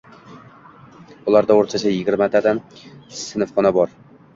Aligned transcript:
Ularda 1.33 1.59
o‘rtacha 1.61 1.95
yigirmatadan 1.95 2.67
sinfxona 3.23 3.79
bor 3.81 4.01